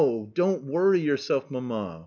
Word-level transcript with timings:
Don't 0.33 0.63
worry 0.63 0.99
yourself, 0.99 1.51
mamma! 1.51 1.99